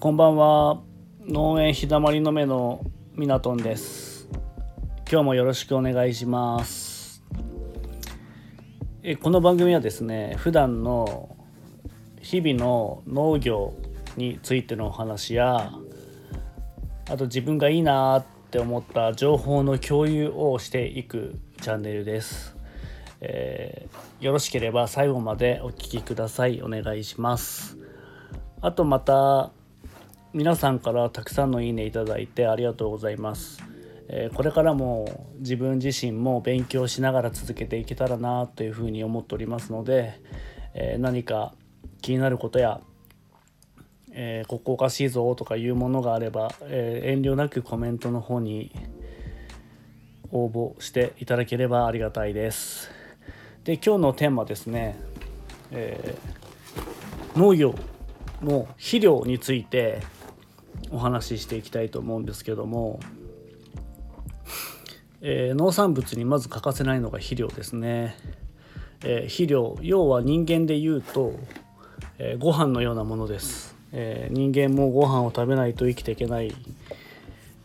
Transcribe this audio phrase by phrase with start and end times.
[0.00, 0.80] こんばんは。
[1.26, 2.84] 農園日だまりの目の
[3.16, 4.28] みなとんです。
[5.10, 7.24] 今日もよろしくお願いします。
[9.02, 11.36] えこの番組はですね普段の
[12.20, 13.74] 日々の農業
[14.16, 15.72] についてのお話や
[17.10, 22.56] あと自分がいいなって思った情報の共有をしていくチャンネルです、
[23.20, 26.62] えー、よろしければ最後までお聴きください。
[26.62, 27.76] お願いします。
[28.60, 29.50] あとまた
[30.34, 33.62] 皆さんからたくさんのいいねいただいてありがとうございます。
[34.08, 40.20] えこれからも自分自身も勉強しながら続けていけたらなというふうに思っておりますので、
[40.74, 41.54] え何か
[42.02, 42.80] 気になることや、
[44.12, 48.70] えここおかしいぞとかいうものがあれば、え遠慮なくコメントの方に
[50.30, 52.90] 応募していただければありがたいです。
[53.64, 54.98] で今日のテーマですね、
[55.70, 57.74] えー、農業
[58.42, 60.02] の肥料について
[60.90, 63.00] お話ししていきたいと思うんですけども、
[65.20, 68.16] えー、農産物にまず欠かせないのが肥料ですね、
[69.04, 71.34] えー、肥料要は人間で言うと、
[72.18, 76.54] えー、ご飯のようなものです、えー、人間もご飯を食べないと生きていけない。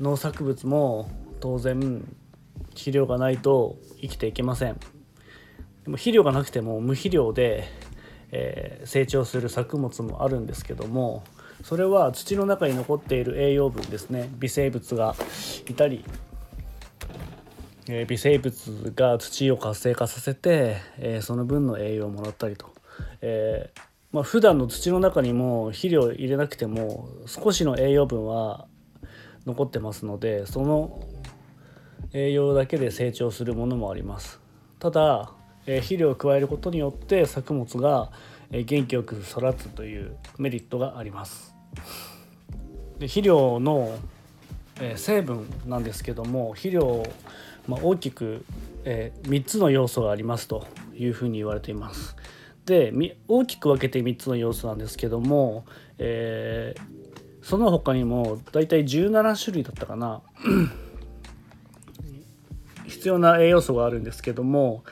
[0.00, 2.02] 農作物も当然
[2.70, 4.74] 肥料がないと生きていけません。
[5.84, 7.64] でも肥料がなくても無肥料で、
[8.32, 11.22] えー、成長する作物もあるんですけども
[11.62, 14.28] それは土の中に残っている栄養分ですね。
[14.38, 15.14] 微生物が
[15.68, 16.04] いたり、
[17.88, 22.66] え、微生物が土を活性化させて、え、その分の栄養をもらったりと、
[23.20, 23.80] えー
[24.12, 28.66] まあ、普段の土の中にも肥料を入れなくても少しの栄養分は
[29.46, 31.00] 残ってますのでその
[32.12, 34.40] 栄養だけで成長するものもあります。
[34.80, 35.32] ただ、
[35.78, 38.10] 肥料を加えることによって作物が
[38.50, 41.54] 元気よく育つというメリットがあります。
[42.98, 43.98] で肥料の、
[44.80, 47.02] え成分なんですけども肥料、
[47.68, 48.44] まあ、大きく、
[48.84, 50.66] え3つの要素がありますと
[50.96, 52.16] いうふうに言われています。
[52.66, 52.92] で
[53.26, 55.64] 大きく分けて3つの要素なんですけども、
[55.98, 60.22] えー、その他にもだいたい17種類だったかな。
[62.86, 64.82] 必要な栄養素があるんですけども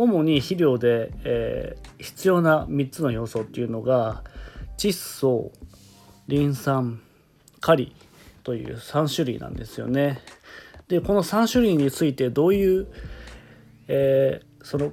[0.00, 4.24] 主に肥料で、えー、必要な3つの要素っていうのが
[4.78, 5.52] 窒素
[6.26, 7.02] リン酸
[7.60, 7.94] カリ
[8.42, 10.20] という3種類なんですよね。
[10.88, 12.86] でこの3種類についてどういう、
[13.88, 14.92] えー、その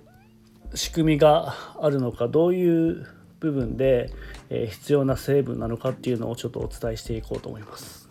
[0.76, 3.08] 仕組みがあるのかどういう
[3.40, 4.12] 部分で、
[4.50, 8.10] えー、必要な成分なのかっていうのをちょっとお伝えしていこうと思います。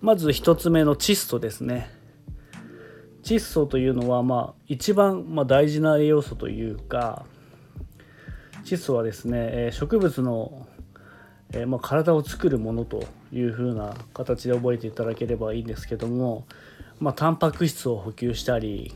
[0.00, 2.03] まず1つ目の窒素ですね。
[3.24, 7.24] 窒素というのは、まあ、一番、まあ、大事な栄養素というか
[8.64, 10.68] 窒素はですね植物の、
[11.52, 13.02] えー、まあ、体を作るものと
[13.32, 16.46] いうふうな形で覚えていただければいいんですけども、
[17.00, 18.94] まあ、タンパク質を補給したり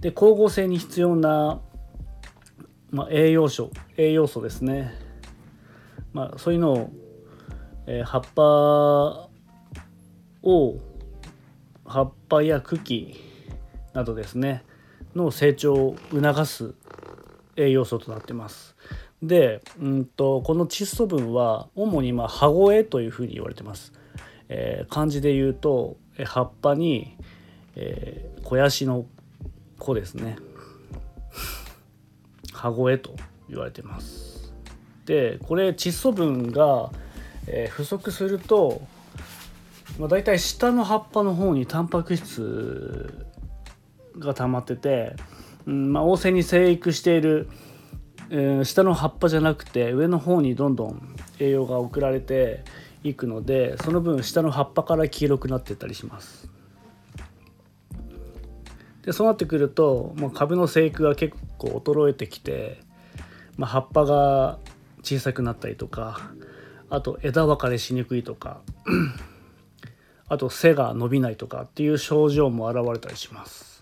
[0.00, 1.60] で光合成に必要な、
[2.90, 4.92] まあ、栄養素栄養素ですね、
[6.12, 6.90] まあ、そういうのを、
[7.86, 8.42] え、葉っぱ
[10.42, 10.80] を
[11.84, 13.35] 葉っぱや茎
[13.96, 14.62] などですね
[15.14, 16.74] の成長を促す
[17.56, 18.76] 栄養素となってます。
[19.22, 23.94] で、うんと、この窒素分は主にまあ葉声というふうに言われてます。
[24.50, 27.16] えー、漢字で言うと葉っぱに、
[27.74, 29.06] えー、肥やしの
[29.78, 30.36] 子ですね。
[32.52, 33.16] 葉声と
[33.48, 34.52] 言われてます。
[35.06, 36.90] でこれ窒素分が、
[37.46, 38.82] えー、不足すると、
[39.98, 43.25] まあ、大体下の葉っぱの方にタンパク質
[44.18, 45.16] が溜まってて、
[45.66, 47.48] うんまあ、旺盛に生育している、
[48.30, 52.64] えー、下の葉っぱじゃなくて上の方にどんどん栄養が送られて
[53.02, 56.48] いくのでその分下の葉っぱから黄色くなってったりします。
[59.02, 62.80] でそうなってくるともう株の生育が結構衰えてきて、
[63.56, 64.58] まあ、葉っぱが
[65.02, 66.32] 小さくなったりとか
[66.90, 68.60] あと枝分かれしにくいとか
[70.28, 73.75] あと背が伸びないとかっていう症状も現れたりします。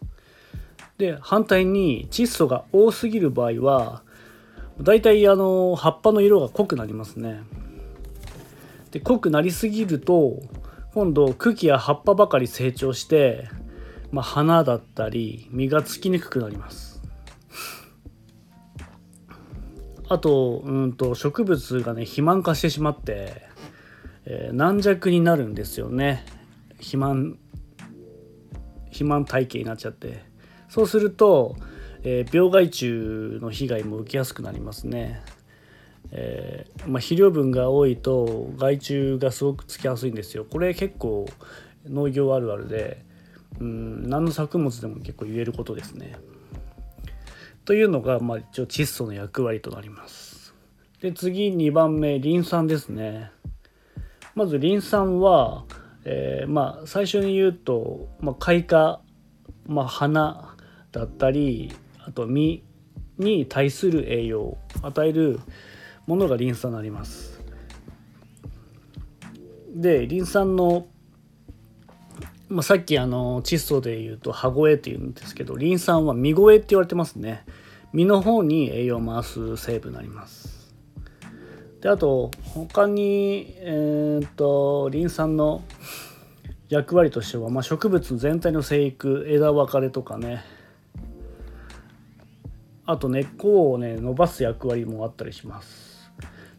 [0.99, 4.03] で反対に窒素が多すぎる場合は
[4.81, 7.43] だいたいあの葉っぱの色が濃くなりますね。
[8.91, 10.41] で濃くなりすぎると
[10.95, 13.49] 今度茎や葉っぱばかり成長して、
[14.13, 17.03] まあ、花だったり実がつきにくくなります。
[20.09, 23.43] あとうんと植物がね肥満化してしまって、
[24.27, 26.25] えー、軟弱になるんですよね
[26.73, 27.39] 肥満
[28.87, 30.34] 肥満体型になっちゃって。
[30.75, 31.55] そうすると、
[32.03, 32.87] えー、病害虫
[33.41, 35.23] の被害も受けやすくなりますね。
[36.11, 41.27] えー、まあ、肥料分が多いと害虫がすごくつきやすいんですよこれ結構
[41.89, 43.05] 農業あるあるで
[43.59, 46.17] うん何の作物でも結構言えることですね。
[47.65, 50.55] というのが、まあ、一応窒素の役割となります。
[51.01, 53.31] で次2番目リン酸ですね。
[54.35, 55.67] まずリン酸は、
[56.05, 59.01] えー、まあ、最初に言うと、まあ、開花、
[59.69, 60.54] まあ、花
[60.95, 61.73] だったり
[62.07, 62.63] あと実
[63.19, 65.41] に対する栄養を与える
[66.07, 67.43] ものがリン酸になります。
[69.75, 70.87] でリン酸の
[72.49, 77.45] まあ、さっきあの窒素で言うと歯声っていうんですけどリン酸は実声って言われてますね
[77.93, 80.75] 実の方に栄養を回す成分になります
[81.81, 85.65] であと他にえー、っとリン酸の
[86.69, 90.45] 役割としては、まあ、植物全体の生育枝分かれとかね
[92.87, 96.11] あと根っこをね伸ばす役割もあったりします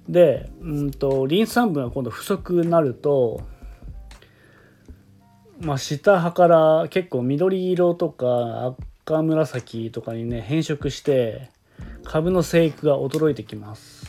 [0.10, 3.42] でうんとリン酸分が今度不足になると
[5.60, 8.76] まあ、下葉から結構緑色とか
[9.06, 11.50] 赤紫とかにね変色して
[12.04, 14.06] 株の生育が衰えてきます。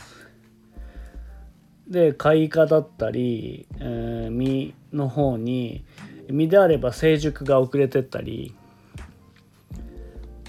[1.87, 5.85] で開花だったり、えー、実の方に
[6.29, 8.53] 実であれば成熟が遅れてったり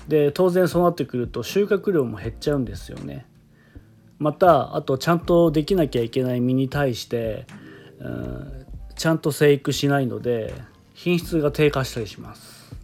[0.08, 3.26] で当然そうなってくると収穫量も減っちゃうんですよね。
[4.18, 7.46] またあとちゃんとできなきゃいけない実に対して、
[8.00, 8.66] うん、
[8.96, 10.54] ちゃんと生育しないので
[10.94, 12.74] 品質が低下したりします。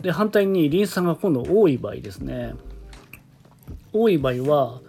[0.00, 2.54] で反対にリン酸が今度多い場合ですね。
[3.92, 4.80] 多い場合は、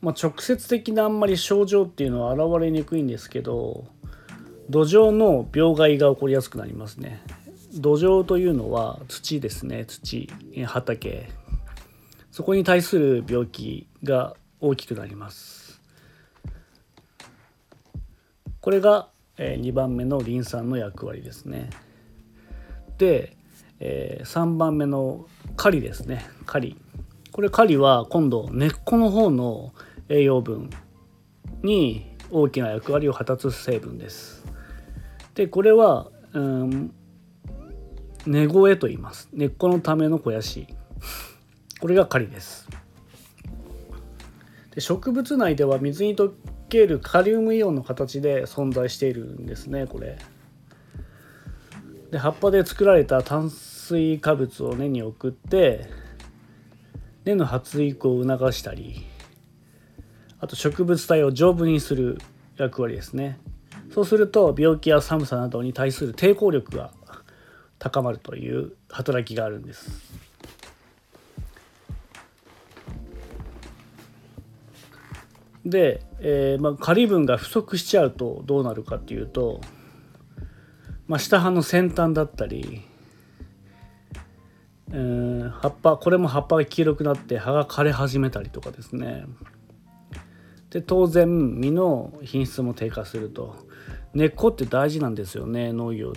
[0.00, 3.86] まあ、直接的なあんまり症状っていうのは現れにくいんですけど
[4.68, 7.22] 土壌の病害が起こりやすくなりますね。
[7.78, 10.28] 土壌というのは土ですね土
[10.66, 11.28] 畑
[12.30, 15.80] そこに対する病気が大きくなります
[18.60, 19.08] これが
[19.38, 21.70] 2番目のリン酸の役割ですね。
[22.98, 23.36] で、
[23.80, 25.26] 3番目の
[25.56, 26.76] カリですねカリ。
[27.30, 29.72] これカリは今度根っこの方の
[30.08, 30.70] 栄養分
[31.62, 34.44] に大きな役割を果たす成分です。
[35.34, 36.92] でこれは、うん、
[38.26, 39.28] 根越と言います。
[39.32, 40.66] 根っこのための肥やし。
[41.80, 42.68] これがカリです。
[44.74, 46.32] で植物内では水に溶
[46.68, 50.18] けるカリウムイオンの形で存在しているんですねこれ。
[52.10, 55.86] で葉っぱで作られた炭水化物を根に送って
[57.24, 59.04] 根の発育を促したり
[60.40, 62.18] あと植物体を丈夫にする
[62.56, 63.38] 役割ですね
[63.92, 66.92] そうすると病気や寒さなどに対する抵抗力が
[67.78, 70.28] 高まるという働きがあるんです。
[75.64, 79.60] で、えーまあ、仮分が不足しちゃうとどうなるかっていうと、
[81.06, 82.82] まあ、下葉の先端だったり、
[84.90, 89.24] えー、葉っぱこれも葉っぱが黄色くなって葉が枯れ始めたりとかですね。
[90.70, 93.56] で当然実の品質も低下すると。
[94.14, 96.12] 根っこって大事なんですよね農業。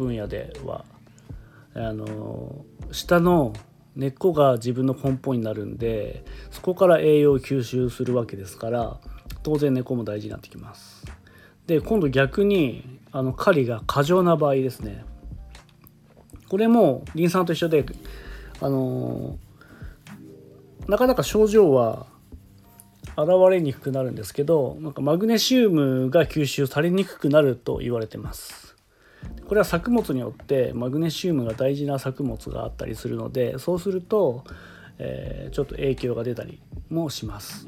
[0.00, 0.84] 分野では。
[1.74, 3.52] あの下の
[3.94, 8.98] 根っこが自分の根本になるんでそこから栄養を吸収するわけですから
[9.44, 11.04] 当然根っこも大事になってきます。
[11.66, 15.04] で今度逆にあの狩りが過剰な場合ですね
[16.48, 17.84] これもリン酸と一緒で
[18.60, 19.38] あの
[20.88, 22.06] なかなか症状は
[23.16, 28.69] 現れにくくなるんですけどなんかマグネシウムが吸収されにくくなると言われてます。
[29.50, 34.44] これは作物によってマグネシウムが大事な作物があったりするのでそうすると、
[34.98, 37.66] えー、ちょっと影響が出たりもします。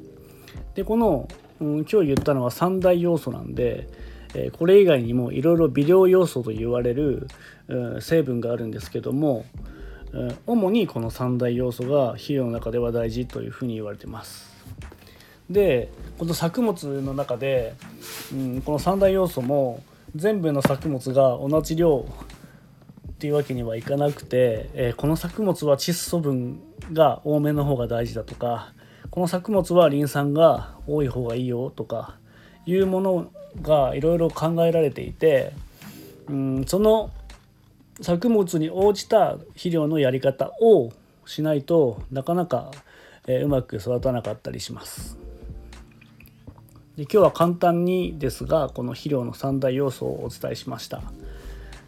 [0.75, 1.29] でこの、
[1.61, 3.89] うん、今日言ったのは三大要素なんで、
[4.35, 7.27] えー、これ以外にもいろいろ微量要素と言われる、
[7.69, 9.45] うん、成分があるんですけども、
[10.13, 14.53] うん、主にこの三大要素が肥料の中では大事というふうに言われてます。
[15.51, 17.75] でこの作物の中で、
[18.33, 19.83] うん、この三大要素も
[20.15, 22.07] 全部の作物が同じ量
[23.11, 26.61] っていうわけにはいかなくて、えー、この作物は窒素分
[26.93, 28.75] が多めの方が大事だとか
[29.11, 32.17] この作物はリン酸が多い方がいいよとか
[32.67, 35.53] いうものがいろいろ考えられていて
[36.29, 37.11] うんその
[38.01, 40.93] 作物に応じた肥料のやり方を
[41.25, 42.71] しないとなかなか、
[43.27, 45.22] えー、うまく育たなかったりします。
[46.97, 51.03] で今日は簡単にですがこの肥料の3大要素をお伝えしました。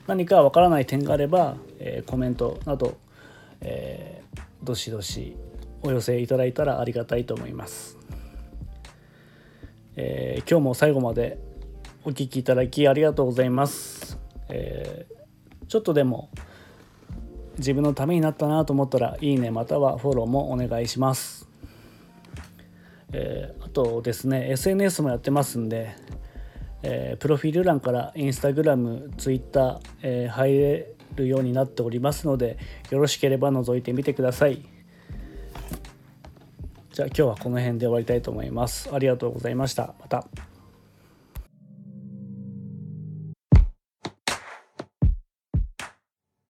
[0.07, 2.97] 何かわからない点があれば、えー、コメントなど、
[3.61, 5.37] えー、どしどし
[5.83, 7.97] お寄せいただいたらありがたいと思います、
[9.97, 11.39] えー、今日も最後まで
[12.05, 14.19] お聴きいただきありがとうございます、
[14.51, 15.07] え、
[15.69, 16.29] ちょっとでも
[17.57, 21.44] 自分のためになったなと思ったらいいねまたはフォローもお願いします、
[23.17, 25.95] えー、あとですね SNS もやってますんで、
[26.83, 32.59] えー、プロフィール欄からインスタグラム、ツイッター、えー、入れるようになっておりますので
[32.91, 34.63] よろしければ覗いてみてください。
[36.93, 38.91] じゃあ今日はこの辺で終わりたいと思います。
[38.93, 39.95] ありがとうございました。
[40.01, 40.54] また。